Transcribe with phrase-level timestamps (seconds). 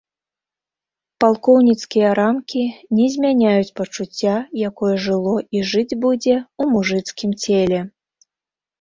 [1.23, 2.63] Палкоўніцкія рамкі
[3.01, 4.35] не змяняюць пачуцця,
[4.73, 7.79] якое жыло і жыць будзе ў мужыцкім целе.